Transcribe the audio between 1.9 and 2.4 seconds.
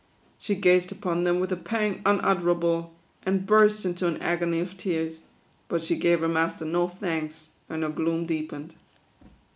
un